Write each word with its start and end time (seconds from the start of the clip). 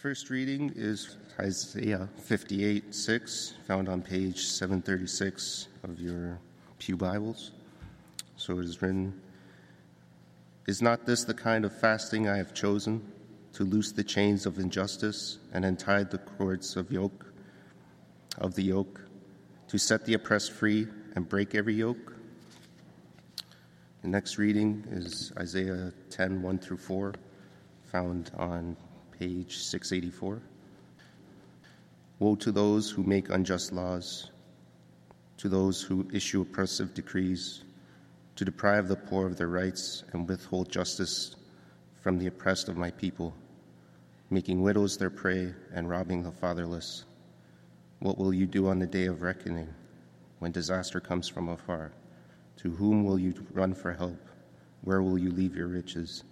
First 0.00 0.30
reading 0.30 0.72
is 0.76 1.18
Isaiah 1.38 2.08
58 2.22 2.94
6, 2.94 3.54
found 3.66 3.86
on 3.86 4.00
page 4.00 4.46
736 4.46 5.68
of 5.82 6.00
your 6.00 6.38
Pew 6.78 6.96
Bibles. 6.96 7.50
So 8.36 8.58
it 8.60 8.64
is 8.64 8.80
written 8.80 9.20
Is 10.66 10.80
not 10.80 11.04
this 11.04 11.24
the 11.24 11.34
kind 11.34 11.66
of 11.66 11.78
fasting 11.78 12.30
I 12.30 12.38
have 12.38 12.54
chosen 12.54 13.12
to 13.52 13.64
loose 13.64 13.92
the 13.92 14.02
chains 14.02 14.46
of 14.46 14.58
injustice 14.58 15.36
and 15.52 15.66
untie 15.66 16.04
the 16.04 16.16
cords 16.16 16.76
of 16.76 16.90
yoke 16.90 17.34
of 18.38 18.54
the 18.54 18.62
yoke, 18.62 19.02
to 19.68 19.76
set 19.76 20.06
the 20.06 20.14
oppressed 20.14 20.52
free 20.52 20.88
and 21.14 21.28
break 21.28 21.54
every 21.54 21.74
yoke? 21.74 22.14
The 24.00 24.08
next 24.08 24.38
reading 24.38 24.82
is 24.90 25.30
Isaiah 25.38 25.92
10 26.08 26.40
1 26.40 26.58
through 26.58 26.78
4, 26.78 27.12
found 27.92 28.30
on 28.38 28.78
page 29.20 29.58
684. 29.58 30.40
Woe 32.20 32.34
to 32.36 32.50
those 32.50 32.90
who 32.90 33.02
make 33.02 33.28
unjust 33.28 33.70
laws, 33.70 34.30
to 35.36 35.50
those 35.50 35.82
who 35.82 36.08
issue 36.10 36.40
oppressive 36.40 36.94
decrees, 36.94 37.62
to 38.36 38.46
deprive 38.46 38.88
the 38.88 38.96
poor 38.96 39.26
of 39.26 39.36
their 39.36 39.48
rights 39.48 40.04
and 40.14 40.26
withhold 40.26 40.70
justice 40.70 41.36
from 42.00 42.18
the 42.18 42.28
oppressed 42.28 42.70
of 42.70 42.78
my 42.78 42.90
people, 42.92 43.34
making 44.30 44.62
widows 44.62 44.96
their 44.96 45.10
prey 45.10 45.52
and 45.74 45.90
robbing 45.90 46.22
the 46.22 46.32
fatherless. 46.32 47.04
What 47.98 48.16
will 48.16 48.32
you 48.32 48.46
do 48.46 48.68
on 48.68 48.78
the 48.78 48.86
day 48.86 49.04
of 49.04 49.20
reckoning, 49.20 49.68
when 50.38 50.50
disaster 50.50 50.98
comes 50.98 51.28
from 51.28 51.50
afar? 51.50 51.92
To 52.62 52.70
whom 52.70 53.04
will 53.04 53.18
you 53.18 53.34
run 53.52 53.74
for 53.74 53.92
help? 53.92 54.30
Where 54.80 55.02
will 55.02 55.18
you 55.18 55.30
leave 55.30 55.54
your 55.54 55.68
riches? 55.68 56.24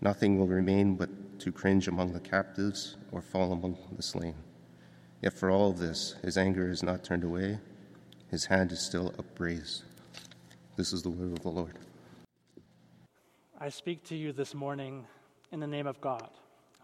Nothing 0.00 0.36
will 0.36 0.48
remain 0.48 0.96
but 0.96 1.10
to 1.40 1.52
cringe 1.52 1.88
among 1.88 2.12
the 2.12 2.20
captives 2.20 2.96
or 3.12 3.20
fall 3.20 3.52
among 3.52 3.76
the 3.96 4.02
slain. 4.02 4.34
Yet 5.22 5.32
for 5.32 5.50
all 5.50 5.70
of 5.70 5.78
this, 5.78 6.14
his 6.22 6.36
anger 6.36 6.70
is 6.70 6.82
not 6.82 7.04
turned 7.04 7.24
away, 7.24 7.58
his 8.30 8.44
hand 8.44 8.72
is 8.72 8.80
still 8.80 9.14
upraised. 9.18 9.82
This 10.76 10.92
is 10.92 11.02
the 11.02 11.10
word 11.10 11.32
of 11.32 11.42
the 11.42 11.48
Lord. 11.48 11.78
I 13.60 13.68
speak 13.68 14.04
to 14.04 14.16
you 14.16 14.32
this 14.32 14.54
morning 14.54 15.04
in 15.50 15.58
the 15.58 15.66
name 15.66 15.86
of 15.86 16.00
God, 16.00 16.28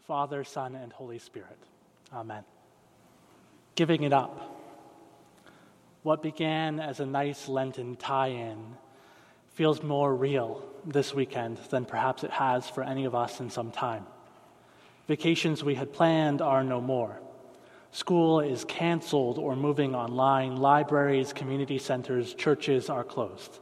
Father, 0.07 0.43
Son, 0.43 0.75
and 0.75 0.93
Holy 0.93 1.19
Spirit. 1.19 1.59
Amen. 2.13 2.43
Giving 3.77 4.03
it 4.03 4.13
up. 4.13 4.61
What 6.03 6.23
began 6.23 6.81
as 6.81 7.01
a 7.01 7.07
nice 7.07 7.49
Lenten 7.49 7.97
tie 7.97 8.29
in 8.29 8.77
feels 9.53 9.83
more 9.83 10.15
real 10.15 10.63
this 10.85 11.15
weekend 11.15 11.59
than 11.71 11.85
perhaps 11.85 12.25
it 12.25 12.31
has 12.31 12.69
for 12.69 12.83
any 12.83 13.05
of 13.05 13.15
us 13.15 13.41
in 13.41 13.49
some 13.49 13.71
time. 13.71 14.05
Vacations 15.07 15.63
we 15.63 15.75
had 15.75 15.93
planned 15.93 16.41
are 16.41 16.65
no 16.65 16.81
more. 16.81 17.21
School 17.93 18.41
is 18.41 18.65
canceled 18.65 19.39
or 19.39 19.55
moving 19.55 19.95
online. 19.95 20.57
Libraries, 20.57 21.33
community 21.33 21.79
centers, 21.79 22.35
churches 22.35 22.91
are 22.91 23.05
closed. 23.05 23.61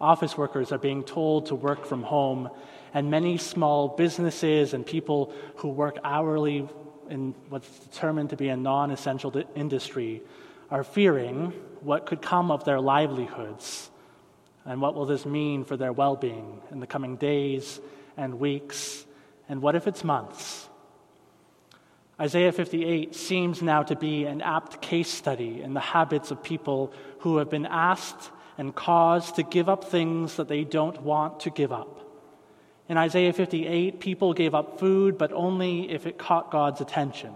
Office 0.00 0.36
workers 0.36 0.72
are 0.72 0.78
being 0.78 1.02
told 1.02 1.46
to 1.46 1.54
work 1.54 1.86
from 1.86 2.02
home, 2.02 2.50
and 2.92 3.10
many 3.10 3.38
small 3.38 3.88
businesses 3.88 4.74
and 4.74 4.84
people 4.84 5.32
who 5.56 5.68
work 5.68 5.98
hourly 6.04 6.68
in 7.08 7.34
what's 7.48 7.78
determined 7.78 8.30
to 8.30 8.36
be 8.36 8.48
a 8.48 8.56
non 8.56 8.90
essential 8.90 9.32
industry 9.54 10.22
are 10.70 10.84
fearing 10.84 11.52
what 11.80 12.06
could 12.06 12.20
come 12.20 12.50
of 12.50 12.64
their 12.64 12.80
livelihoods 12.80 13.90
and 14.64 14.80
what 14.80 14.94
will 14.94 15.06
this 15.06 15.26
mean 15.26 15.64
for 15.64 15.76
their 15.76 15.92
well 15.92 16.16
being 16.16 16.60
in 16.70 16.80
the 16.80 16.86
coming 16.86 17.16
days 17.16 17.80
and 18.16 18.38
weeks, 18.38 19.06
and 19.48 19.62
what 19.62 19.74
if 19.74 19.86
it's 19.86 20.04
months? 20.04 20.68
Isaiah 22.20 22.52
58 22.52 23.14
seems 23.14 23.60
now 23.60 23.82
to 23.82 23.96
be 23.96 24.24
an 24.24 24.40
apt 24.40 24.80
case 24.80 25.10
study 25.10 25.62
in 25.62 25.74
the 25.74 25.80
habits 25.80 26.30
of 26.30 26.42
people 26.42 26.92
who 27.20 27.38
have 27.38 27.50
been 27.50 27.66
asked 27.66 28.30
and 28.56 28.74
caused 28.74 29.36
to 29.36 29.42
give 29.42 29.68
up 29.68 29.84
things 29.84 30.36
that 30.36 30.48
they 30.48 30.62
don't 30.62 31.02
want 31.02 31.40
to 31.40 31.50
give 31.50 31.72
up. 31.72 32.00
In 32.88 32.96
Isaiah 32.96 33.32
58, 33.32 33.98
people 33.98 34.32
gave 34.32 34.54
up 34.54 34.78
food, 34.78 35.18
but 35.18 35.32
only 35.32 35.90
if 35.90 36.06
it 36.06 36.18
caught 36.18 36.52
God's 36.52 36.80
attention. 36.80 37.32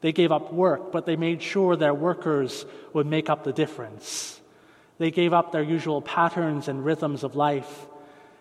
They 0.00 0.12
gave 0.12 0.32
up 0.32 0.52
work, 0.52 0.92
but 0.92 1.06
they 1.06 1.16
made 1.16 1.42
sure 1.42 1.76
their 1.76 1.94
workers 1.94 2.66
would 2.92 3.06
make 3.06 3.30
up 3.30 3.44
the 3.44 3.52
difference. 3.52 4.40
They 4.98 5.10
gave 5.10 5.32
up 5.32 5.52
their 5.52 5.62
usual 5.62 6.00
patterns 6.00 6.68
and 6.68 6.84
rhythms 6.84 7.22
of 7.22 7.36
life, 7.36 7.86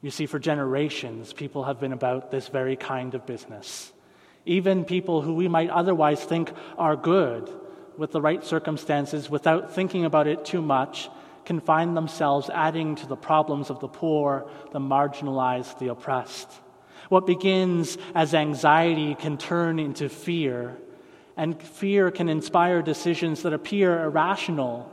You 0.00 0.10
see, 0.10 0.26
for 0.26 0.38
generations, 0.38 1.32
people 1.32 1.64
have 1.64 1.80
been 1.80 1.92
about 1.92 2.30
this 2.30 2.48
very 2.48 2.76
kind 2.76 3.14
of 3.14 3.26
business. 3.26 3.92
Even 4.44 4.84
people 4.84 5.20
who 5.20 5.34
we 5.34 5.48
might 5.48 5.70
otherwise 5.70 6.22
think 6.22 6.52
are 6.78 6.96
good 6.96 7.50
with 7.98 8.12
the 8.12 8.20
right 8.20 8.44
circumstances, 8.44 9.28
without 9.28 9.74
thinking 9.74 10.04
about 10.04 10.26
it 10.26 10.44
too 10.44 10.62
much, 10.62 11.08
can 11.46 11.60
find 11.60 11.96
themselves 11.96 12.50
adding 12.50 12.96
to 12.96 13.06
the 13.06 13.16
problems 13.16 13.70
of 13.70 13.80
the 13.80 13.88
poor, 13.88 14.50
the 14.72 14.78
marginalized, 14.78 15.78
the 15.78 15.88
oppressed. 15.88 16.50
What 17.08 17.24
begins 17.24 17.96
as 18.14 18.34
anxiety 18.34 19.14
can 19.14 19.38
turn 19.38 19.78
into 19.78 20.08
fear, 20.08 20.76
and 21.36 21.60
fear 21.62 22.10
can 22.10 22.28
inspire 22.28 22.82
decisions 22.82 23.42
that 23.42 23.52
appear 23.52 24.02
irrational. 24.02 24.92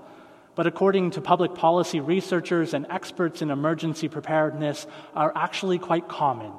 But 0.56 0.68
according 0.68 1.12
to 1.12 1.22
public 1.22 1.56
policy 1.56 2.00
researchers 2.00 2.76
and 2.76 2.86
experts 2.90 3.42
in 3.42 3.50
emergency 3.50 4.08
preparedness, 4.08 4.86
are 5.16 5.34
actually 5.36 5.80
quite 5.80 6.08
common, 6.08 6.52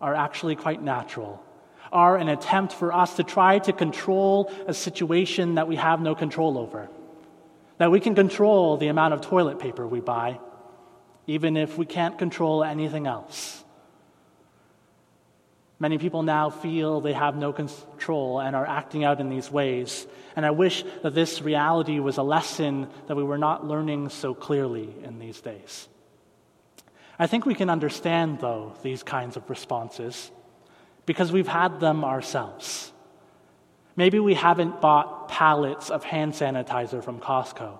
are 0.00 0.14
actually 0.14 0.56
quite 0.56 0.80
natural 0.80 1.44
are 1.92 2.16
an 2.16 2.28
attempt 2.28 2.72
for 2.72 2.92
us 2.92 3.14
to 3.14 3.22
try 3.22 3.60
to 3.60 3.72
control 3.72 4.52
a 4.66 4.74
situation 4.74 5.54
that 5.54 5.68
we 5.68 5.76
have 5.76 6.00
no 6.00 6.12
control 6.12 6.58
over. 6.58 6.90
That 7.78 7.90
we 7.90 8.00
can 8.00 8.14
control 8.14 8.76
the 8.76 8.88
amount 8.88 9.14
of 9.14 9.20
toilet 9.20 9.58
paper 9.58 9.86
we 9.86 10.00
buy, 10.00 10.38
even 11.26 11.56
if 11.56 11.76
we 11.76 11.86
can't 11.86 12.18
control 12.18 12.62
anything 12.62 13.06
else. 13.06 13.64
Many 15.80 15.98
people 15.98 16.22
now 16.22 16.50
feel 16.50 17.00
they 17.00 17.12
have 17.12 17.36
no 17.36 17.52
control 17.52 18.40
and 18.40 18.54
are 18.54 18.66
acting 18.66 19.04
out 19.04 19.20
in 19.20 19.28
these 19.28 19.50
ways. 19.50 20.06
And 20.36 20.46
I 20.46 20.50
wish 20.50 20.82
that 21.02 21.14
this 21.14 21.42
reality 21.42 21.98
was 21.98 22.16
a 22.16 22.22
lesson 22.22 22.88
that 23.06 23.16
we 23.16 23.24
were 23.24 23.38
not 23.38 23.66
learning 23.66 24.08
so 24.08 24.34
clearly 24.34 24.88
in 25.02 25.18
these 25.18 25.40
days. 25.40 25.88
I 27.18 27.26
think 27.26 27.44
we 27.44 27.54
can 27.54 27.68
understand, 27.70 28.40
though, 28.40 28.72
these 28.82 29.02
kinds 29.02 29.36
of 29.36 29.50
responses 29.50 30.30
because 31.06 31.30
we've 31.30 31.48
had 31.48 31.80
them 31.80 32.02
ourselves. 32.02 32.92
Maybe 33.96 34.18
we 34.18 34.34
haven't 34.34 34.80
bought 34.80 35.28
pallets 35.28 35.90
of 35.90 36.04
hand 36.04 36.32
sanitizer 36.32 37.02
from 37.02 37.20
Costco. 37.20 37.78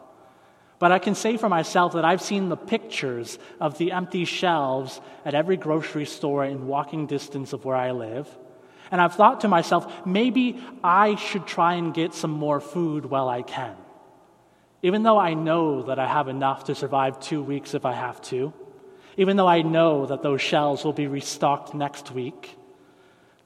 But 0.78 0.92
I 0.92 0.98
can 0.98 1.14
say 1.14 1.36
for 1.36 1.48
myself 1.48 1.94
that 1.94 2.04
I've 2.04 2.22
seen 2.22 2.48
the 2.48 2.56
pictures 2.56 3.38
of 3.60 3.78
the 3.78 3.92
empty 3.92 4.24
shelves 4.24 5.00
at 5.24 5.34
every 5.34 5.56
grocery 5.56 6.04
store 6.04 6.44
in 6.44 6.66
walking 6.66 7.06
distance 7.06 7.52
of 7.52 7.64
where 7.64 7.76
I 7.76 7.92
live. 7.92 8.28
And 8.90 9.00
I've 9.00 9.14
thought 9.14 9.40
to 9.40 9.48
myself, 9.48 10.06
maybe 10.06 10.62
I 10.82 11.16
should 11.16 11.46
try 11.46 11.74
and 11.74 11.94
get 11.94 12.14
some 12.14 12.30
more 12.30 12.60
food 12.60 13.06
while 13.06 13.28
I 13.28 13.42
can. 13.42 13.74
Even 14.82 15.02
though 15.02 15.18
I 15.18 15.34
know 15.34 15.84
that 15.84 15.98
I 15.98 16.06
have 16.06 16.28
enough 16.28 16.64
to 16.64 16.74
survive 16.74 17.18
two 17.18 17.42
weeks 17.42 17.74
if 17.74 17.86
I 17.86 17.92
have 17.92 18.20
to, 18.22 18.52
even 19.16 19.36
though 19.36 19.46
I 19.46 19.62
know 19.62 20.06
that 20.06 20.22
those 20.22 20.42
shelves 20.42 20.84
will 20.84 20.92
be 20.92 21.06
restocked 21.06 21.72
next 21.72 22.10
week, 22.10 22.56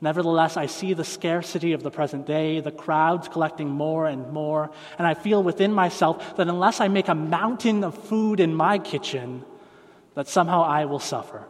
Nevertheless, 0.01 0.57
I 0.57 0.67
see 0.67 0.95
the 0.95 1.05
scarcity 1.05 1.73
of 1.73 1.83
the 1.83 1.91
present 1.91 2.25
day, 2.25 2.61
the 2.61 2.71
crowds 2.71 3.27
collecting 3.27 3.69
more 3.69 4.07
and 4.07 4.33
more, 4.33 4.71
and 4.97 5.07
I 5.07 5.15
feel 5.15 5.43
within 5.43 5.73
myself 5.73 6.37
that 6.37 6.49
unless 6.49 6.81
I 6.81 6.87
make 6.87 7.09
a 7.09 7.15
mountain 7.17 7.83
of 7.83 7.99
food 7.99 8.39
in 8.39 8.55
my 8.55 8.79
kitchen, 8.79 9.45
that 10.15 10.29
somehow 10.29 10.63
I 10.63 10.85
will 10.85 11.01
suffer. 11.01 11.47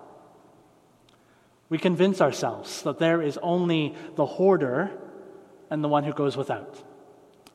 We 1.69 1.77
convince 1.77 2.23
ourselves 2.23 2.83
that 2.83 2.99
there 2.99 3.21
is 3.21 3.39
only 3.43 3.95
the 4.17 4.25
hoarder 4.25 4.91
and 5.71 5.85
the 5.85 5.89
one 5.89 6.05
who 6.05 6.15
goes 6.15 6.37
without. 6.37 6.83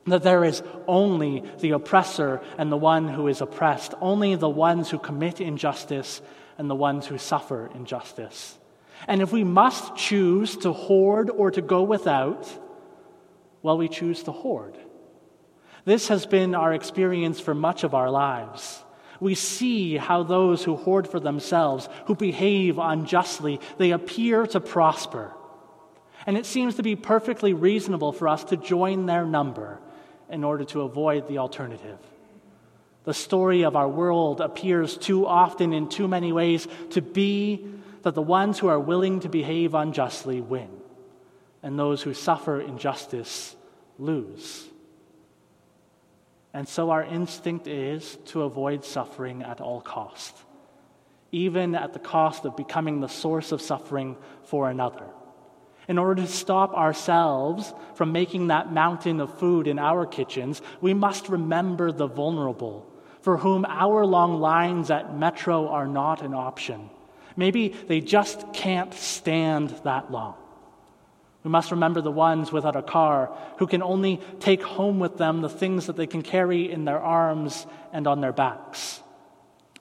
That 0.06 0.22
there 0.22 0.44
is 0.44 0.62
only 0.86 1.42
the 1.58 1.70
oppressor 1.70 2.40
and 2.56 2.70
the 2.70 2.76
one 2.76 3.08
who 3.08 3.26
is 3.26 3.40
oppressed, 3.40 3.94
only 4.00 4.36
the 4.36 4.48
ones 4.48 4.90
who 4.90 4.98
commit 4.98 5.40
injustice 5.40 6.22
and 6.56 6.70
the 6.70 6.74
ones 6.76 7.06
who 7.06 7.18
suffer 7.18 7.68
injustice. 7.74 8.56
And 9.06 9.20
if 9.22 9.32
we 9.32 9.44
must 9.44 9.96
choose 9.96 10.56
to 10.58 10.72
hoard 10.72 11.30
or 11.30 11.50
to 11.50 11.62
go 11.62 11.82
without, 11.82 12.48
well, 13.62 13.78
we 13.78 13.88
choose 13.88 14.22
to 14.24 14.32
hoard. 14.32 14.76
This 15.84 16.08
has 16.08 16.26
been 16.26 16.54
our 16.54 16.72
experience 16.72 17.40
for 17.40 17.54
much 17.54 17.84
of 17.84 17.94
our 17.94 18.10
lives. 18.10 18.82
We 19.20 19.34
see 19.34 19.96
how 19.96 20.22
those 20.22 20.64
who 20.64 20.76
hoard 20.76 21.08
for 21.08 21.20
themselves, 21.20 21.88
who 22.06 22.14
behave 22.14 22.78
unjustly, 22.78 23.60
they 23.78 23.90
appear 23.90 24.46
to 24.48 24.60
prosper. 24.60 25.32
And 26.26 26.36
it 26.36 26.46
seems 26.46 26.76
to 26.76 26.82
be 26.82 26.96
perfectly 26.96 27.52
reasonable 27.52 28.12
for 28.12 28.28
us 28.28 28.44
to 28.44 28.56
join 28.56 29.06
their 29.06 29.26
number 29.26 29.80
in 30.30 30.42
order 30.42 30.64
to 30.64 30.82
avoid 30.82 31.28
the 31.28 31.38
alternative. 31.38 31.98
The 33.04 33.14
story 33.14 33.64
of 33.64 33.76
our 33.76 33.88
world 33.88 34.40
appears 34.40 34.96
too 34.96 35.26
often 35.26 35.74
in 35.74 35.90
too 35.90 36.08
many 36.08 36.32
ways 36.32 36.66
to 36.90 37.02
be 37.02 37.66
that 38.04 38.14
the 38.14 38.22
ones 38.22 38.58
who 38.58 38.68
are 38.68 38.78
willing 38.78 39.20
to 39.20 39.28
behave 39.30 39.74
unjustly 39.74 40.40
win, 40.40 40.68
and 41.62 41.78
those 41.78 42.02
who 42.02 42.12
suffer 42.12 42.60
injustice 42.60 43.56
lose. 43.98 44.66
And 46.52 46.68
so 46.68 46.90
our 46.90 47.02
instinct 47.02 47.66
is 47.66 48.18
to 48.26 48.42
avoid 48.42 48.84
suffering 48.84 49.42
at 49.42 49.62
all 49.62 49.80
cost, 49.80 50.36
even 51.32 51.74
at 51.74 51.94
the 51.94 51.98
cost 51.98 52.44
of 52.44 52.56
becoming 52.56 53.00
the 53.00 53.08
source 53.08 53.52
of 53.52 53.62
suffering 53.62 54.16
for 54.44 54.68
another. 54.68 55.06
In 55.88 55.96
order 55.96 56.22
to 56.22 56.28
stop 56.28 56.74
ourselves 56.74 57.72
from 57.94 58.12
making 58.12 58.48
that 58.48 58.70
mountain 58.70 59.18
of 59.18 59.38
food 59.38 59.66
in 59.66 59.78
our 59.78 60.04
kitchens, 60.04 60.60
we 60.82 60.92
must 60.92 61.30
remember 61.30 61.90
the 61.90 62.06
vulnerable, 62.06 62.86
for 63.22 63.38
whom 63.38 63.64
hour 63.64 64.04
long 64.04 64.40
lines 64.40 64.90
at 64.90 65.16
Metro 65.16 65.68
are 65.68 65.86
not 65.86 66.20
an 66.20 66.34
option 66.34 66.90
Maybe 67.36 67.68
they 67.68 68.00
just 68.00 68.52
can't 68.52 68.94
stand 68.94 69.70
that 69.84 70.10
long. 70.10 70.34
We 71.42 71.50
must 71.50 71.72
remember 71.72 72.00
the 72.00 72.10
ones 72.10 72.50
without 72.50 72.76
a 72.76 72.82
car 72.82 73.36
who 73.58 73.66
can 73.66 73.82
only 73.82 74.20
take 74.40 74.62
home 74.62 74.98
with 74.98 75.18
them 75.18 75.42
the 75.42 75.48
things 75.48 75.86
that 75.86 75.96
they 75.96 76.06
can 76.06 76.22
carry 76.22 76.72
in 76.72 76.86
their 76.86 77.00
arms 77.00 77.66
and 77.92 78.06
on 78.06 78.20
their 78.22 78.32
backs. 78.32 79.02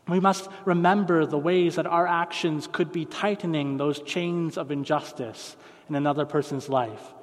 We 0.08 0.20
must 0.20 0.50
remember 0.66 1.26
the 1.26 1.38
ways 1.38 1.76
that 1.76 1.88
our 1.88 2.06
actions 2.06 2.68
could 2.70 2.92
be 2.92 3.06
tightening 3.06 3.78
those 3.78 4.02
chains 4.02 4.58
of 4.58 4.72
injustice 4.72 5.56
in 5.88 5.96
another 5.96 6.26
person's 6.26 6.68
life 6.68 7.14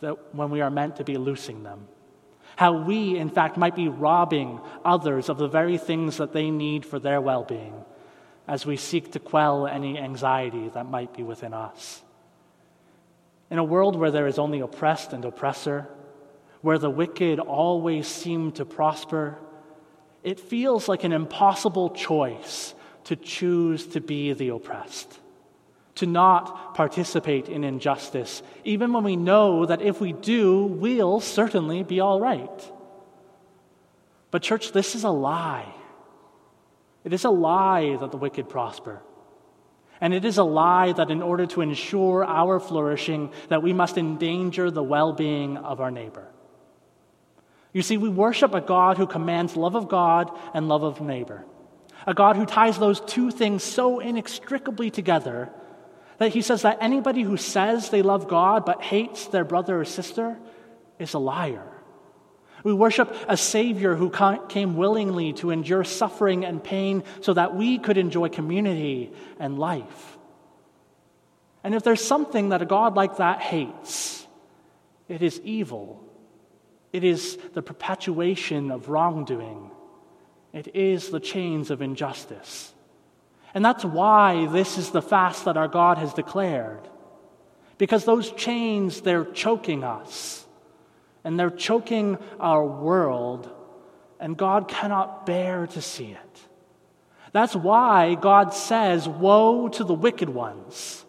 that 0.00 0.34
when 0.34 0.50
we 0.50 0.62
are 0.62 0.70
meant 0.70 0.96
to 0.96 1.04
be 1.04 1.18
loosing 1.18 1.62
them. 1.62 1.86
How 2.56 2.72
we, 2.72 3.18
in 3.18 3.28
fact, 3.28 3.58
might 3.58 3.76
be 3.76 3.88
robbing 3.88 4.60
others 4.84 5.28
of 5.28 5.36
the 5.36 5.48
very 5.48 5.76
things 5.76 6.16
that 6.16 6.32
they 6.32 6.50
need 6.50 6.86
for 6.86 6.98
their 6.98 7.20
well 7.20 7.44
being 7.44 7.74
as 8.46 8.66
we 8.66 8.76
seek 8.76 9.12
to 9.12 9.18
quell 9.18 9.66
any 9.66 9.98
anxiety 9.98 10.68
that 10.70 10.86
might 10.86 11.14
be 11.14 11.22
within 11.22 11.54
us. 11.54 12.02
In 13.50 13.58
a 13.58 13.64
world 13.64 13.96
where 13.96 14.10
there 14.10 14.26
is 14.26 14.38
only 14.38 14.60
oppressed 14.60 15.12
and 15.12 15.24
oppressor, 15.24 15.86
where 16.60 16.78
the 16.78 16.90
wicked 16.90 17.38
always 17.38 18.06
seem 18.06 18.52
to 18.52 18.64
prosper, 18.64 19.38
it 20.22 20.40
feels 20.40 20.88
like 20.88 21.04
an 21.04 21.12
impossible 21.12 21.90
choice 21.90 22.74
to 23.04 23.16
choose 23.16 23.86
to 23.88 24.00
be 24.00 24.32
the 24.32 24.48
oppressed, 24.48 25.20
to 25.96 26.06
not 26.06 26.74
participate 26.74 27.48
in 27.48 27.64
injustice, 27.64 28.42
even 28.64 28.92
when 28.92 29.04
we 29.04 29.16
know 29.16 29.66
that 29.66 29.82
if 29.82 30.00
we 30.00 30.12
do, 30.12 30.64
we'll 30.64 31.20
certainly 31.20 31.82
be 31.82 32.00
all 32.00 32.20
right. 32.20 32.72
But, 34.30 34.42
church, 34.42 34.72
this 34.72 34.94
is 34.94 35.04
a 35.04 35.10
lie. 35.10 35.74
It 37.04 37.12
is 37.12 37.24
a 37.24 37.30
lie 37.30 37.96
that 37.96 38.10
the 38.10 38.16
wicked 38.16 38.48
prosper. 38.48 39.02
And 40.00 40.12
it 40.12 40.24
is 40.24 40.38
a 40.38 40.44
lie 40.44 40.92
that 40.92 41.10
in 41.10 41.22
order 41.22 41.46
to 41.46 41.60
ensure 41.60 42.24
our 42.24 42.58
flourishing, 42.58 43.32
that 43.48 43.62
we 43.62 43.72
must 43.72 43.96
endanger 43.96 44.70
the 44.70 44.82
well-being 44.82 45.56
of 45.56 45.80
our 45.80 45.90
neighbor. 45.90 46.28
You 47.72 47.82
see, 47.82 47.96
we 47.96 48.08
worship 48.08 48.54
a 48.54 48.60
God 48.60 48.98
who 48.98 49.06
commands 49.06 49.56
love 49.56 49.76
of 49.76 49.88
God 49.88 50.36
and 50.54 50.68
love 50.68 50.82
of 50.82 51.00
neighbor. 51.00 51.44
A 52.06 52.14
God 52.14 52.36
who 52.36 52.44
ties 52.44 52.78
those 52.78 53.00
two 53.00 53.30
things 53.30 53.62
so 53.62 54.00
inextricably 54.00 54.90
together 54.90 55.50
that 56.18 56.32
he 56.32 56.42
says 56.42 56.62
that 56.62 56.78
anybody 56.80 57.22
who 57.22 57.36
says 57.36 57.90
they 57.90 58.02
love 58.02 58.28
God 58.28 58.64
but 58.64 58.82
hates 58.82 59.26
their 59.28 59.44
brother 59.44 59.80
or 59.80 59.84
sister 59.84 60.36
is 60.98 61.14
a 61.14 61.18
liar. 61.18 61.71
We 62.64 62.72
worship 62.72 63.14
a 63.28 63.36
Savior 63.36 63.94
who 63.94 64.10
came 64.48 64.76
willingly 64.76 65.32
to 65.34 65.50
endure 65.50 65.84
suffering 65.84 66.44
and 66.44 66.62
pain 66.62 67.02
so 67.20 67.34
that 67.34 67.56
we 67.56 67.78
could 67.78 67.98
enjoy 67.98 68.28
community 68.28 69.12
and 69.38 69.58
life. 69.58 70.18
And 71.64 71.74
if 71.74 71.82
there's 71.82 72.04
something 72.04 72.50
that 72.50 72.62
a 72.62 72.66
God 72.66 72.94
like 72.94 73.16
that 73.16 73.40
hates, 73.40 74.26
it 75.08 75.22
is 75.22 75.40
evil. 75.44 76.02
It 76.92 77.04
is 77.04 77.38
the 77.54 77.62
perpetuation 77.62 78.70
of 78.70 78.88
wrongdoing. 78.88 79.70
It 80.52 80.74
is 80.74 81.10
the 81.10 81.20
chains 81.20 81.70
of 81.70 81.82
injustice. 81.82 82.72
And 83.54 83.64
that's 83.64 83.84
why 83.84 84.46
this 84.46 84.78
is 84.78 84.90
the 84.90 85.02
fast 85.02 85.44
that 85.44 85.56
our 85.56 85.68
God 85.68 85.98
has 85.98 86.14
declared. 86.14 86.88
Because 87.78 88.04
those 88.04 88.30
chains, 88.32 89.00
they're 89.00 89.24
choking 89.24 89.84
us 89.84 90.46
and 91.24 91.38
they're 91.38 91.50
choking 91.50 92.18
our 92.40 92.64
world, 92.64 93.50
and 94.18 94.36
God 94.36 94.68
cannot 94.68 95.26
bear 95.26 95.66
to 95.68 95.82
see 95.82 96.10
it. 96.10 96.40
That's 97.32 97.56
why 97.56 98.14
God 98.14 98.52
says, 98.54 99.08
Woe 99.08 99.68
to 99.68 99.84
the 99.84 99.94
wicked 99.94 100.28
ones. 100.28 101.04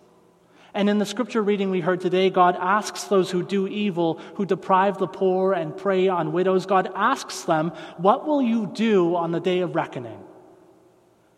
And 0.74 0.89
in 0.89 0.98
the 0.98 1.05
scripture 1.05 1.41
reading 1.41 1.70
we 1.70 1.82
heard 1.82 2.01
today, 2.01 2.32
God 2.32 2.58
asks 2.60 3.03
those 3.03 3.29
who 3.29 3.43
do 3.43 3.67
evil, 3.67 4.20
who 4.36 4.46
deprive 4.46 4.98
the 4.98 5.08
poor 5.08 5.53
and 5.53 5.77
prey 5.77 6.08
on 6.08 6.32
widows, 6.32 6.65
God 6.65 6.91
asks 6.96 7.43
them, 7.43 7.70
What 7.98 8.25
will 8.25 8.41
you 8.41 8.65
do 8.67 9.15
on 9.15 9.32
the 9.32 9.39
day 9.39 9.60
of 9.60 9.75
reckoning 9.75 10.20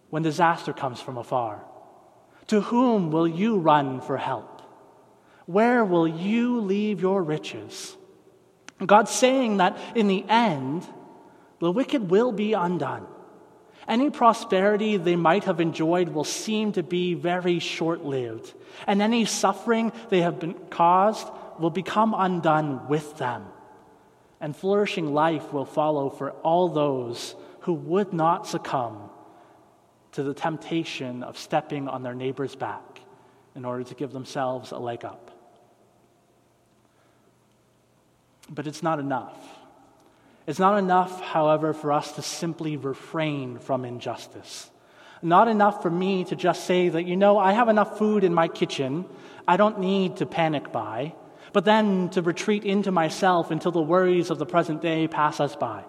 when 0.09 0.23
disaster 0.23 0.71
comes 0.71 1.01
from 1.01 1.17
afar? 1.17 1.65
To 2.47 2.61
whom 2.61 3.11
will 3.11 3.27
you 3.27 3.57
run 3.57 3.99
for 3.99 4.17
help? 4.17 4.61
Where 5.47 5.83
will 5.83 6.07
you 6.07 6.61
leave 6.61 7.01
your 7.01 7.21
riches? 7.21 7.97
God's 8.83 9.11
saying 9.11 9.57
that 9.57 9.77
in 9.95 10.07
the 10.07 10.25
end, 10.27 10.85
the 11.59 11.71
wicked 11.71 12.09
will 12.09 12.31
be 12.31 12.53
undone. 12.53 13.07
Any 13.87 14.09
prosperity 14.09 14.97
they 14.97 15.15
might 15.15 15.43
have 15.43 15.61
enjoyed 15.61 16.09
will 16.09 16.23
seem 16.23 16.71
to 16.73 16.83
be 16.83 17.13
very 17.13 17.59
short 17.59 18.03
lived, 18.03 18.53
and 18.87 19.01
any 19.01 19.25
suffering 19.25 19.91
they 20.09 20.21
have 20.21 20.39
been 20.39 20.55
caused 20.69 21.27
will 21.59 21.69
become 21.69 22.15
undone 22.17 22.87
with 22.87 23.17
them. 23.17 23.45
And 24.41 24.55
flourishing 24.55 25.13
life 25.13 25.53
will 25.53 25.65
follow 25.65 26.09
for 26.09 26.31
all 26.31 26.69
those 26.69 27.35
who 27.61 27.73
would 27.73 28.11
not 28.11 28.47
succumb 28.47 29.09
to 30.13 30.23
the 30.23 30.33
temptation 30.33 31.23
of 31.23 31.37
stepping 31.37 31.87
on 31.87 32.03
their 32.03 32.15
neighbor's 32.15 32.55
back 32.55 33.01
in 33.55 33.65
order 33.65 33.83
to 33.83 33.95
give 33.95 34.11
themselves 34.11 34.71
a 34.71 34.77
leg 34.77 35.05
up. 35.05 35.34
But 38.49 38.67
it's 38.67 38.83
not 38.83 38.99
enough. 38.99 39.35
It's 40.47 40.59
not 40.59 40.77
enough, 40.77 41.21
however, 41.21 41.73
for 41.73 41.91
us 41.91 42.11
to 42.13 42.21
simply 42.21 42.77
refrain 42.77 43.57
from 43.57 43.83
injustice. 43.83 44.69
Not 45.21 45.47
enough 45.47 45.81
for 45.81 45.89
me 45.89 46.23
to 46.25 46.35
just 46.35 46.65
say 46.65 46.89
that, 46.89 47.05
you 47.05 47.15
know, 47.15 47.39
I 47.39 47.53
have 47.53 47.67
enough 47.69 47.97
food 47.97 48.23
in 48.23 48.33
my 48.33 48.47
kitchen, 48.47 49.05
I 49.47 49.57
don't 49.57 49.79
need 49.79 50.17
to 50.17 50.25
panic 50.25 50.71
buy, 50.71 51.15
but 51.51 51.65
then 51.65 52.09
to 52.09 52.21
retreat 52.21 52.63
into 52.63 52.91
myself 52.91 53.49
until 53.49 53.71
the 53.71 53.81
worries 53.81 54.29
of 54.29 54.37
the 54.37 54.45
present 54.45 54.81
day 54.81 55.07
pass 55.07 55.39
us 55.39 55.55
by. 55.55 55.83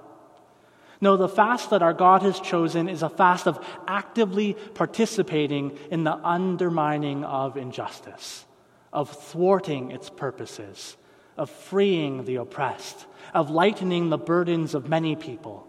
No, 1.01 1.19
the 1.19 1.29
fast 1.29 1.71
that 1.71 1.83
our 1.83 1.93
God 1.93 2.23
has 2.23 2.41
chosen 2.41 2.89
is 2.89 3.03
a 3.03 3.11
fast 3.11 3.47
of 3.47 3.63
actively 3.87 4.55
participating 4.75 5.77
in 5.91 6.05
the 6.05 6.15
undermining 6.15 7.25
of 7.25 7.59
injustice, 7.59 8.47
of 8.93 9.11
thwarting 9.11 9.91
its 9.91 10.09
purposes, 10.09 10.97
of 11.37 11.51
freeing 11.51 12.25
the 12.25 12.37
oppressed, 12.37 13.07
of 13.35 13.51
lightening 13.51 14.09
the 14.09 14.19
burdens 14.19 14.75
of 14.75 14.89
many 14.89 15.17
people. 15.17 15.67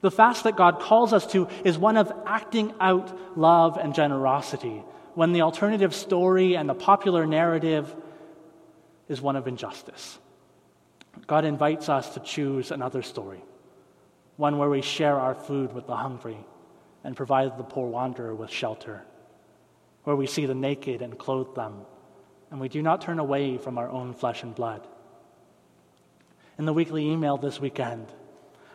The 0.00 0.10
fast 0.10 0.44
that 0.44 0.56
God 0.56 0.80
calls 0.80 1.12
us 1.12 1.26
to 1.28 1.48
is 1.64 1.78
one 1.78 1.96
of 1.96 2.12
acting 2.26 2.74
out 2.80 3.38
love 3.38 3.78
and 3.78 3.94
generosity, 3.94 4.82
when 5.14 5.32
the 5.32 5.42
alternative 5.42 5.94
story 5.94 6.56
and 6.56 6.68
the 6.68 6.74
popular 6.74 7.24
narrative 7.24 7.94
is 9.08 9.22
one 9.22 9.36
of 9.36 9.46
injustice. 9.46 10.18
God 11.26 11.44
invites 11.44 11.88
us 11.88 12.14
to 12.14 12.20
choose 12.20 12.70
another 12.70 13.02
story, 13.02 13.42
one 14.36 14.58
where 14.58 14.68
we 14.68 14.82
share 14.82 15.18
our 15.18 15.34
food 15.34 15.72
with 15.72 15.86
the 15.86 15.96
hungry 15.96 16.38
and 17.04 17.16
provide 17.16 17.56
the 17.56 17.62
poor 17.62 17.88
wanderer 17.88 18.34
with 18.34 18.50
shelter, 18.50 19.04
where 20.02 20.16
we 20.16 20.26
see 20.26 20.46
the 20.46 20.54
naked 20.54 21.02
and 21.02 21.18
clothe 21.18 21.54
them, 21.54 21.82
and 22.54 22.60
we 22.60 22.68
do 22.68 22.82
not 22.82 23.00
turn 23.00 23.18
away 23.18 23.58
from 23.58 23.78
our 23.78 23.90
own 23.90 24.14
flesh 24.14 24.44
and 24.44 24.54
blood. 24.54 24.86
In 26.56 26.66
the 26.66 26.72
weekly 26.72 27.10
email 27.10 27.36
this 27.36 27.58
weekend, 27.58 28.06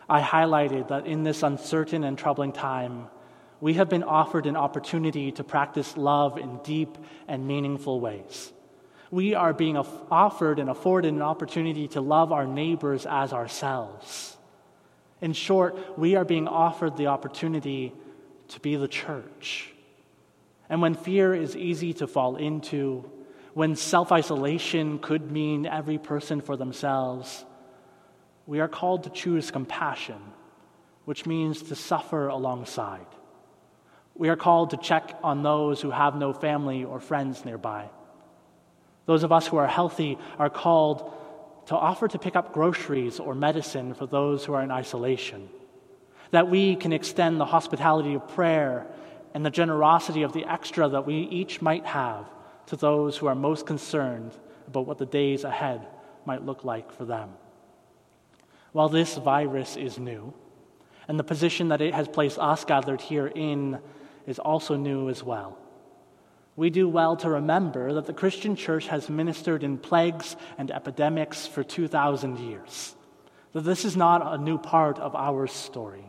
I 0.06 0.20
highlighted 0.20 0.88
that 0.88 1.06
in 1.06 1.24
this 1.24 1.42
uncertain 1.42 2.04
and 2.04 2.18
troubling 2.18 2.52
time, 2.52 3.06
we 3.58 3.72
have 3.74 3.88
been 3.88 4.02
offered 4.02 4.44
an 4.44 4.54
opportunity 4.54 5.32
to 5.32 5.44
practice 5.44 5.96
love 5.96 6.36
in 6.36 6.58
deep 6.58 6.98
and 7.26 7.48
meaningful 7.48 8.00
ways. 8.00 8.52
We 9.10 9.32
are 9.32 9.54
being 9.54 9.78
offered 9.78 10.58
and 10.58 10.68
afforded 10.68 11.14
an 11.14 11.22
opportunity 11.22 11.88
to 11.88 12.02
love 12.02 12.32
our 12.32 12.46
neighbors 12.46 13.06
as 13.06 13.32
ourselves. 13.32 14.36
In 15.22 15.32
short, 15.32 15.98
we 15.98 16.16
are 16.16 16.26
being 16.26 16.48
offered 16.48 16.98
the 16.98 17.06
opportunity 17.06 17.94
to 18.48 18.60
be 18.60 18.76
the 18.76 18.88
church. 18.88 19.72
And 20.68 20.82
when 20.82 20.92
fear 20.92 21.34
is 21.34 21.56
easy 21.56 21.94
to 21.94 22.06
fall 22.06 22.36
into, 22.36 23.10
when 23.60 23.76
self 23.76 24.10
isolation 24.10 24.98
could 25.00 25.30
mean 25.30 25.66
every 25.66 25.98
person 25.98 26.40
for 26.40 26.56
themselves, 26.56 27.44
we 28.46 28.58
are 28.58 28.68
called 28.68 29.04
to 29.04 29.10
choose 29.10 29.50
compassion, 29.50 30.16
which 31.04 31.26
means 31.26 31.64
to 31.64 31.74
suffer 31.74 32.28
alongside. 32.28 33.04
We 34.14 34.30
are 34.30 34.36
called 34.36 34.70
to 34.70 34.78
check 34.78 35.14
on 35.22 35.42
those 35.42 35.82
who 35.82 35.90
have 35.90 36.14
no 36.16 36.32
family 36.32 36.84
or 36.84 37.00
friends 37.00 37.44
nearby. 37.44 37.90
Those 39.04 39.24
of 39.24 39.30
us 39.30 39.46
who 39.46 39.58
are 39.58 39.66
healthy 39.66 40.16
are 40.38 40.48
called 40.48 41.12
to 41.66 41.76
offer 41.76 42.08
to 42.08 42.18
pick 42.18 42.36
up 42.36 42.54
groceries 42.54 43.20
or 43.20 43.34
medicine 43.34 43.92
for 43.92 44.06
those 44.06 44.42
who 44.42 44.54
are 44.54 44.62
in 44.62 44.70
isolation. 44.70 45.50
That 46.30 46.48
we 46.48 46.76
can 46.76 46.94
extend 46.94 47.38
the 47.38 47.52
hospitality 47.56 48.14
of 48.14 48.26
prayer 48.26 48.86
and 49.34 49.44
the 49.44 49.50
generosity 49.50 50.22
of 50.22 50.32
the 50.32 50.46
extra 50.50 50.88
that 50.88 51.04
we 51.04 51.16
each 51.16 51.60
might 51.60 51.84
have 51.84 52.24
to 52.70 52.76
those 52.76 53.16
who 53.16 53.26
are 53.26 53.34
most 53.34 53.66
concerned 53.66 54.32
about 54.68 54.86
what 54.86 54.96
the 54.96 55.06
days 55.06 55.42
ahead 55.42 55.84
might 56.24 56.46
look 56.46 56.64
like 56.64 56.92
for 56.92 57.04
them. 57.04 57.30
While 58.70 58.88
this 58.88 59.16
virus 59.16 59.76
is 59.76 59.98
new, 59.98 60.32
and 61.08 61.18
the 61.18 61.24
position 61.24 61.68
that 61.68 61.80
it 61.80 61.92
has 61.94 62.06
placed 62.06 62.38
us 62.38 62.64
gathered 62.64 63.00
here 63.00 63.26
in 63.26 63.80
is 64.24 64.38
also 64.38 64.76
new 64.76 65.08
as 65.08 65.20
well. 65.24 65.58
We 66.54 66.70
do 66.70 66.88
well 66.88 67.16
to 67.16 67.28
remember 67.28 67.92
that 67.94 68.06
the 68.06 68.12
Christian 68.12 68.54
church 68.54 68.86
has 68.86 69.10
ministered 69.10 69.64
in 69.64 69.76
plagues 69.76 70.36
and 70.56 70.70
epidemics 70.70 71.48
for 71.48 71.64
2,000 71.64 72.38
years. 72.38 72.94
That 73.52 73.62
this 73.62 73.84
is 73.84 73.96
not 73.96 74.32
a 74.32 74.38
new 74.40 74.58
part 74.58 75.00
of 75.00 75.16
our 75.16 75.48
story. 75.48 76.04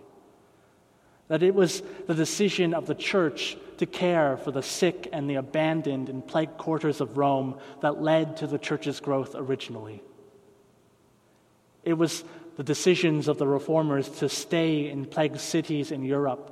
That 1.32 1.44
it 1.44 1.56
was 1.56 1.82
the 2.08 2.14
decision 2.14 2.74
of 2.74 2.88
the 2.88 2.94
church 2.94 3.56
to 3.78 3.86
care 3.86 4.36
for 4.36 4.52
the 4.52 4.62
sick 4.62 5.08
and 5.14 5.30
the 5.30 5.36
abandoned 5.36 6.10
in 6.10 6.22
plague 6.22 6.58
quarters 6.58 7.00
of 7.00 7.18
Rome 7.18 7.58
that 7.80 8.02
led 8.02 8.36
to 8.38 8.48
the 8.48 8.58
church's 8.58 9.00
growth 9.00 9.34
originally. 9.34 10.04
It 11.86 11.94
was 11.94 12.26
the 12.58 12.64
decisions 12.64 13.30
of 13.30 13.38
the 13.38 13.48
reformers 13.48 14.10
to 14.20 14.28
stay 14.28 14.90
in 14.90 15.06
plagued 15.06 15.40
cities 15.40 15.94
in 15.94 16.04
Europe 16.04 16.52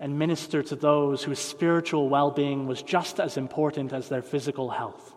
and 0.00 0.18
minister 0.18 0.62
to 0.62 0.76
those 0.76 1.22
whose 1.22 1.38
spiritual 1.38 2.08
well 2.08 2.30
being 2.30 2.66
was 2.66 2.80
just 2.80 3.20
as 3.20 3.36
important 3.36 3.92
as 3.92 4.08
their 4.08 4.22
physical 4.22 4.70
health. 4.70 5.14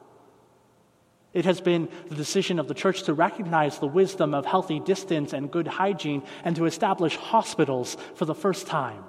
It 1.34 1.46
has 1.46 1.62
been 1.62 1.90
the 2.08 2.16
decision 2.16 2.60
of 2.60 2.68
the 2.68 2.74
church 2.74 3.04
to 3.04 3.14
recognize 3.14 3.78
the 3.78 3.88
wisdom 3.88 4.34
of 4.34 4.46
healthy 4.46 4.80
distance 4.80 5.34
and 5.34 5.52
good 5.52 5.68
hygiene 5.68 6.24
and 6.44 6.56
to 6.56 6.66
establish 6.66 7.16
hospitals 7.16 7.98
for 8.16 8.26
the 8.26 8.36
first 8.36 8.68
time. 8.68 9.04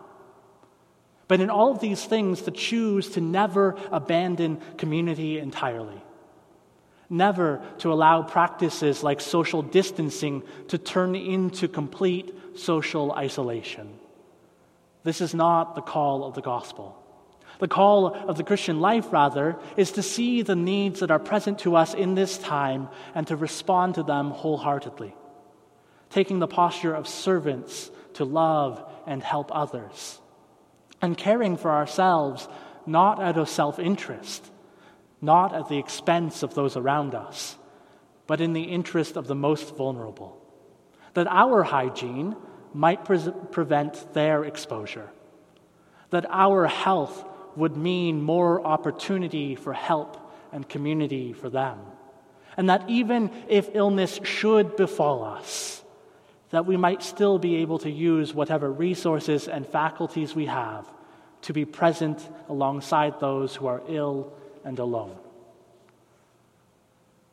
But 1.29 1.41
in 1.41 1.49
all 1.49 1.71
of 1.71 1.81
these 1.81 2.05
things, 2.05 2.43
to 2.43 2.51
choose 2.51 3.11
to 3.11 3.21
never 3.21 3.77
abandon 3.91 4.61
community 4.77 5.39
entirely 5.39 6.03
never 7.11 7.61
to 7.79 7.93
allow 7.93 8.23
practices 8.23 9.03
like 9.03 9.21
social 9.21 9.63
distancing 9.63 10.45
to 10.69 10.79
turn 10.79 11.17
into 11.17 11.67
complete 11.67 12.33
social 12.57 13.13
isolation. 13.13 13.99
This 15.03 15.21
is 15.21 15.35
not 15.35 15.75
the 15.75 15.83
call 15.83 16.25
of 16.25 16.35
the 16.35 16.41
gospel. 16.41 17.00
The 17.61 17.69
call 17.69 18.15
of 18.15 18.37
the 18.37 18.45
Christian 18.45 18.81
life, 18.81 19.13
rather, 19.13 19.59
is 19.77 19.93
to 19.93 20.03
see 20.03 20.43
the 20.43 20.57
needs 20.57 21.01
that 21.01 21.11
are 21.11 21.19
present 21.19 21.61
to 21.61 21.77
us 21.77 21.95
in 21.95 22.15
this 22.15 22.39
time 22.39 22.89
and 23.15 23.27
to 23.29 23.37
respond 23.37 23.95
to 23.95 24.03
them 24.03 24.31
wholeheartedly, 24.31 25.15
taking 26.11 26.39
the 26.39 26.49
posture 26.49 26.95
of 26.95 27.07
servants 27.07 27.91
to 28.15 28.25
love 28.25 28.85
and 29.07 29.23
help 29.23 29.51
others, 29.55 30.21
and 31.01 31.17
caring 31.17 31.57
for 31.57 31.71
ourselves 31.71 32.49
not 32.87 33.23
out 33.23 33.39
of 33.39 33.49
self 33.49 33.79
interest 33.79 34.51
not 35.21 35.55
at 35.55 35.69
the 35.69 35.79
expense 35.79 36.43
of 36.43 36.55
those 36.55 36.77
around 36.77 37.15
us, 37.15 37.57
but 38.27 38.41
in 38.41 38.53
the 38.53 38.63
interest 38.63 39.17
of 39.17 39.27
the 39.27 39.35
most 39.35 39.77
vulnerable. 39.77 40.37
That 41.15 41.27
our 41.27 41.63
hygiene 41.63 42.37
might 42.73 43.05
pre- 43.05 43.33
prevent 43.51 44.15
their 44.15 44.45
exposure. 44.45 45.11
That 46.11 46.27
our 46.31 46.67
health 46.67 47.25
would 47.57 47.77
mean 47.77 48.23
more 48.23 48.65
opportunity 48.65 49.55
for 49.55 49.73
help 49.73 50.17
and 50.53 50.69
community 50.69 51.33
for 51.33 51.51
them. 51.51 51.79
And 52.57 52.69
that 52.69 52.89
even 52.89 53.31
if 53.49 53.71
illness 53.75 54.21
should 54.25 54.77
befall 54.77 55.25
us, 55.25 55.83
that 56.51 56.67
we 56.67 56.77
might 56.77 57.03
still 57.03 57.39
be 57.39 57.57
able 57.57 57.79
to 57.79 57.91
use 57.91 58.35
whatever 58.35 58.71
resources 58.71 59.49
and 59.49 59.67
faculties 59.67 60.35
we 60.35 60.47
have 60.47 60.87
to 61.43 61.53
be 61.53 61.65
present 61.65 62.29
alongside 62.49 63.19
those 63.21 63.55
who 63.55 63.67
are 63.67 63.83
ill 63.89 64.33
and 64.65 64.79
alone. 64.79 65.17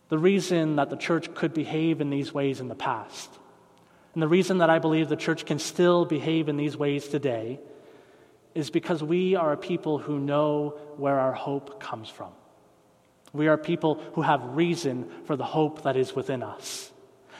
The 0.09 0.17
reason 0.17 0.77
that 0.77 0.89
the 0.89 0.95
church 0.95 1.33
could 1.33 1.53
behave 1.53 1.99
in 1.99 2.09
these 2.09 2.33
ways 2.33 2.61
in 2.61 2.69
the 2.69 2.75
past, 2.75 3.29
and 4.13 4.23
the 4.23 4.27
reason 4.27 4.59
that 4.59 4.69
I 4.69 4.79
believe 4.79 5.09
the 5.09 5.15
church 5.15 5.45
can 5.45 5.59
still 5.59 6.05
behave 6.05 6.47
in 6.47 6.55
these 6.55 6.77
ways 6.77 7.07
today, 7.07 7.59
is 8.57 8.71
because 8.71 9.03
we 9.03 9.35
are 9.35 9.53
a 9.53 9.57
people 9.57 9.99
who 9.99 10.19
know 10.19 10.69
where 10.97 11.19
our 11.19 11.31
hope 11.31 11.79
comes 11.79 12.09
from. 12.09 12.31
We 13.31 13.47
are 13.49 13.57
people 13.57 14.01
who 14.13 14.23
have 14.23 14.55
reason 14.55 15.11
for 15.25 15.35
the 15.35 15.45
hope 15.45 15.83
that 15.83 15.95
is 15.95 16.15
within 16.15 16.41
us. 16.41 16.91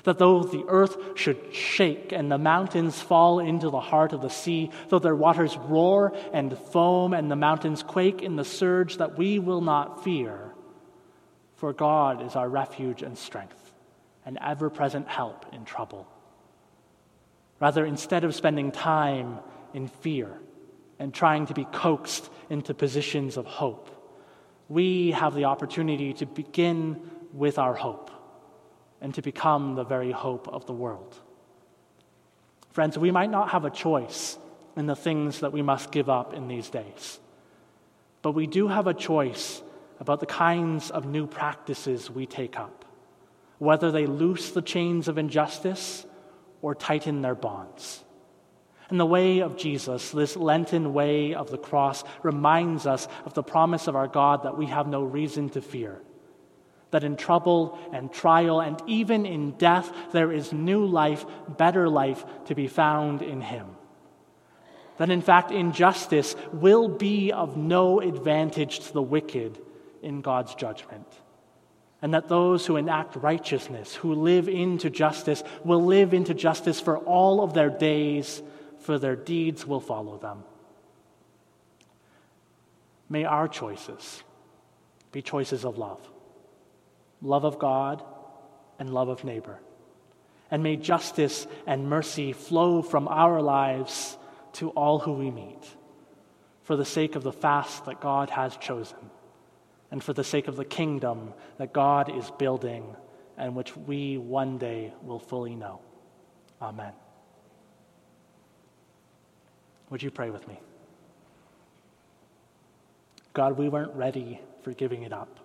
That 0.04 0.20
though 0.20 0.44
the 0.44 0.64
earth 0.68 0.96
should 1.16 1.56
shake 1.56 2.12
and 2.12 2.32
the 2.32 2.38
mountains 2.38 3.02
fall 3.02 3.40
into 3.40 3.72
the 3.72 3.80
heart 3.80 4.14
of 4.14 4.22
the 4.22 4.30
sea, 4.30 4.70
though 4.90 5.00
their 5.00 5.16
waters 5.16 5.58
roar 5.58 6.16
and 6.34 6.56
foam 6.56 7.16
and 7.16 7.32
the 7.32 7.36
mountains 7.36 7.82
quake 7.82 8.22
in 8.22 8.36
the 8.36 8.46
surge, 8.46 8.98
that 8.98 9.18
we 9.18 9.40
will 9.40 9.62
not 9.62 10.04
fear, 10.04 10.52
for 11.56 11.74
God 11.74 12.22
is 12.22 12.36
our 12.36 12.48
refuge 12.48 13.02
and 13.02 13.18
strength, 13.18 13.72
an 14.24 14.38
ever 14.40 14.70
present 14.70 15.08
help 15.08 15.48
in 15.52 15.66
trouble. 15.66 16.08
Rather, 17.60 17.84
instead 17.84 18.24
of 18.24 18.36
spending 18.36 18.72
time 18.72 19.40
in 19.74 19.88
fear 19.88 20.40
and 21.00 21.14
trying 21.14 21.46
to 21.48 21.54
be 21.54 21.66
coaxed 21.66 22.30
into 22.50 22.74
positions 22.74 23.38
of 23.38 23.46
hope, 23.46 23.90
we 24.70 25.12
have 25.12 25.34
the 25.34 25.46
opportunity 25.46 26.14
to 26.14 26.26
begin 26.26 27.00
with 27.34 27.60
our 27.60 27.74
hope 27.74 28.12
and 29.02 29.14
to 29.14 29.22
become 29.22 29.76
the 29.76 29.84
very 29.84 30.12
hope 30.12 30.48
of 30.48 30.66
the 30.66 30.74
world. 30.74 31.16
Friends, 32.72 32.98
we 32.98 33.12
might 33.12 33.30
not 33.30 33.50
have 33.50 33.66
a 33.66 33.70
choice 33.70 34.38
in 34.76 34.86
the 34.86 34.96
things 34.96 35.40
that 35.40 35.52
we 35.52 35.62
must 35.62 35.92
give 35.92 36.10
up 36.10 36.34
in 36.34 36.48
these 36.48 36.70
days, 36.70 37.20
but 38.22 38.32
we 38.32 38.48
do 38.48 38.68
have 38.68 38.88
a 38.88 38.94
choice 38.94 39.62
about 40.00 40.20
the 40.20 40.26
kinds 40.26 40.92
of 40.92 41.06
new 41.06 41.26
practices 41.26 42.10
we 42.10 42.26
take 42.26 42.60
up, 42.60 42.86
whether 43.58 43.92
they 43.92 44.06
loose 44.06 44.52
the 44.52 44.62
chains 44.62 45.08
of 45.08 45.18
injustice 45.18 46.06
or 46.62 46.76
tighten 46.76 47.22
their 47.22 47.36
bonds. 47.36 48.04
And 48.90 49.00
the 49.00 49.06
way 49.06 49.40
of 49.40 49.58
Jesus, 49.58 50.12
this 50.12 50.38
Lenten 50.38 50.94
way 50.94 51.34
of 51.34 51.52
the 51.52 51.58
cross, 51.58 52.04
reminds 52.24 52.86
us 52.86 53.08
of 53.26 53.34
the 53.34 53.44
promise 53.44 53.88
of 53.88 53.96
our 53.96 54.08
God 54.08 54.44
that 54.44 54.58
we 54.58 54.68
have 54.68 54.88
no 54.88 55.04
reason 55.04 55.50
to 55.50 55.62
fear. 55.62 56.02
That 56.92 57.04
in 57.04 57.18
trouble 57.18 57.78
and 57.92 58.12
trial 58.12 58.62
and 58.62 58.82
even 58.88 59.26
in 59.26 59.52
death, 59.52 59.92
there 60.14 60.32
is 60.32 60.54
new 60.54 60.86
life, 60.86 61.26
better 61.50 61.90
life 61.90 62.24
to 62.46 62.56
be 62.56 62.68
found 62.68 63.22
in 63.22 63.42
Him. 63.42 63.68
That 64.98 65.10
in 65.10 65.22
fact, 65.22 65.52
injustice 65.52 66.36
will 66.54 66.88
be 66.88 67.34
of 67.34 67.58
no 67.58 68.00
advantage 68.00 68.80
to 68.80 68.94
the 68.94 69.02
wicked 69.02 69.60
in 70.02 70.22
God's 70.22 70.56
judgment 70.56 71.08
and 72.02 72.14
that 72.14 72.28
those 72.28 72.66
who 72.66 72.76
enact 72.76 73.16
righteousness, 73.16 73.96
who 73.96 74.14
live 74.14 74.48
into 74.48 74.90
justice, 74.90 75.44
will 75.64 75.84
live 75.84 76.14
into 76.14 76.34
justice 76.34 76.80
for 76.80 76.98
all 77.00 77.42
of 77.42 77.54
their 77.54 77.70
days, 77.70 78.42
for 78.80 79.00
their 79.00 79.16
deeds 79.16 79.66
will 79.66 79.80
follow 79.80 80.18
them. 80.18 80.44
May 83.10 83.24
our 83.24 83.48
choices 83.48 84.24
be 85.12 85.22
choices 85.22 85.66
of 85.66 85.78
love 85.78 86.00
love 87.22 87.46
of 87.46 87.58
God 87.58 88.04
and 88.78 88.94
love 88.94 89.10
of 89.10 89.24
neighbor. 89.24 89.60
And 90.52 90.62
may 90.62 90.76
justice 90.76 91.48
and 91.66 91.90
mercy 91.90 92.32
flow 92.32 92.82
from 92.82 93.08
our 93.08 93.42
lives 93.42 94.18
to 94.54 94.70
all 94.70 95.00
who 95.00 95.14
we 95.14 95.32
meet 95.32 95.76
for 96.62 96.76
the 96.76 96.86
sake 96.86 97.16
of 97.16 97.24
the 97.24 97.32
fast 97.32 97.86
that 97.86 98.00
God 98.00 98.30
has 98.30 98.56
chosen 98.58 99.10
and 99.90 100.04
for 100.04 100.14
the 100.14 100.24
sake 100.24 100.48
of 100.48 100.56
the 100.56 100.66
kingdom 100.66 101.34
that 101.58 101.74
God 101.74 102.16
is 102.16 102.30
building 102.38 102.96
and 103.38 103.56
which 103.56 103.76
we 103.76 104.18
one 104.18 104.58
day 104.58 104.94
will 105.02 105.20
fully 105.20 105.56
know. 105.56 105.80
Amen. 106.62 106.94
Would 109.90 110.04
you 110.04 110.12
pray 110.12 110.30
with 110.30 110.48
me? 110.48 110.60
God, 113.34 113.58
we 113.58 113.70
weren't 113.70 113.94
ready 113.96 114.42
for 114.64 114.74
giving 114.74 115.04
it 115.04 115.14
up. 115.14 115.40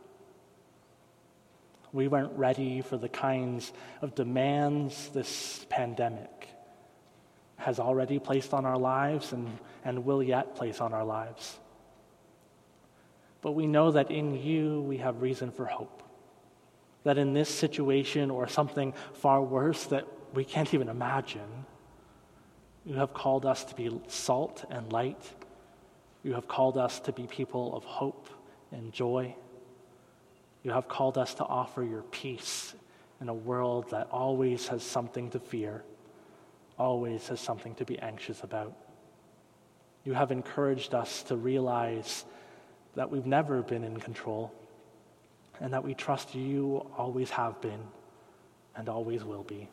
We 1.93 2.09
weren't 2.09 2.33
ready 2.39 2.81
for 2.81 2.97
the 2.97 3.09
kinds 3.09 3.73
of 4.01 4.15
demands 4.15 5.11
this 5.11 5.67
pandemic 5.69 6.49
has 7.57 7.79
already 7.79 8.19
placed 8.19 8.53
on 8.53 8.65
our 8.65 8.79
lives 8.79 9.33
and, 9.33 9.59
and 9.85 10.05
will 10.05 10.23
yet 10.23 10.57
place 10.57 10.81
on 10.81 10.93
our 10.93 11.05
lives. 11.05 11.59
But 13.41 13.53
we 13.53 13.67
know 13.67 13.93
that 13.93 14.11
in 14.11 14.43
you 14.43 14.81
we 14.81 14.97
have 14.99 15.23
reason 15.23 15.51
for 15.53 15.67
hope. 15.67 16.03
That 17.05 17.19
in 17.19 17.35
this 17.35 17.49
situation 17.49 18.31
or 18.31 18.49
something 18.49 18.95
far 19.13 19.43
worse 19.43 19.85
that 19.87 20.07
we 20.35 20.45
can't 20.45 20.73
even 20.73 20.89
imagine, 20.89 21.67
you 22.85 22.97
have 22.97 23.15
called 23.15 23.47
us 23.47 23.65
to 23.65 23.75
be 23.75 23.91
salt 24.09 24.65
and 24.71 24.93
light. 24.93 25.23
You 26.23 26.35
have 26.35 26.49
called 26.49 26.77
us 26.77 27.01
to 27.01 27.13
be 27.13 27.27
people 27.27 27.75
of 27.77 27.85
hope 27.85 28.29
and 28.71 28.93
joy. 28.93 29.35
You 30.63 30.73
have 30.73 30.89
called 30.89 31.19
us 31.19 31.35
to 31.35 31.45
offer 31.45 31.83
your 31.83 32.03
peace 32.03 32.75
in 33.21 33.29
a 33.29 33.35
world 33.35 33.91
that 33.91 34.09
always 34.11 34.69
has 34.69 34.83
something 34.83 35.31
to 35.31 35.39
fear, 35.39 35.85
always 36.79 37.29
has 37.29 37.41
something 37.41 37.75
to 37.77 37.85
be 37.85 37.99
anxious 38.01 38.43
about. 38.43 38.75
You 40.05 40.15
have 40.15 40.33
encouraged 40.33 40.95
us 40.95 41.23
to 41.25 41.37
realize 41.37 42.25
that 42.95 43.11
we've 43.11 43.27
never 43.27 43.63
been 43.63 43.85
in 43.85 43.99
control, 43.99 44.53
and 45.61 45.73
that 45.73 45.85
we 45.85 45.95
trust 45.95 46.35
you 46.35 46.87
always 46.99 47.31
have 47.31 47.61
been 47.61 47.81
and 48.75 48.89
always 48.89 49.23
will 49.23 49.45
be. 49.45 49.69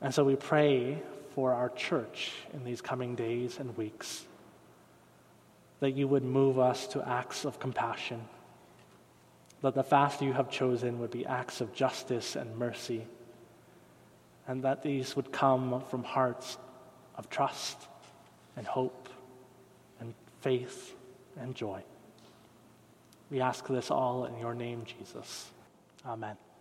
And 0.00 0.14
so 0.14 0.24
we 0.24 0.36
pray 0.36 1.02
for 1.34 1.52
our 1.52 1.68
church 1.70 2.32
in 2.52 2.64
these 2.64 2.80
coming 2.80 3.14
days 3.14 3.58
and 3.58 3.76
weeks 3.76 4.24
that 5.80 5.92
you 5.92 6.08
would 6.08 6.24
move 6.24 6.58
us 6.58 6.86
to 6.88 7.06
acts 7.06 7.44
of 7.44 7.60
compassion, 7.60 8.22
that 9.62 9.74
the 9.74 9.82
fast 9.82 10.22
you 10.22 10.32
have 10.32 10.50
chosen 10.50 10.98
would 10.98 11.10
be 11.10 11.26
acts 11.26 11.60
of 11.60 11.72
justice 11.74 12.36
and 12.36 12.56
mercy, 12.56 13.06
and 14.48 14.62
that 14.62 14.82
these 14.82 15.16
would 15.16 15.32
come 15.32 15.82
from 15.90 16.02
hearts 16.02 16.56
of 17.16 17.28
trust 17.28 17.76
and 18.56 18.66
hope 18.66 19.08
and 20.00 20.14
faith, 20.40 20.94
and 21.38 21.54
joy. 21.54 21.82
We 23.30 23.40
ask 23.40 23.66
this 23.66 23.90
all 23.90 24.24
in 24.24 24.38
your 24.38 24.54
name, 24.54 24.84
Jesus. 24.84 25.50
Amen. 26.06 26.36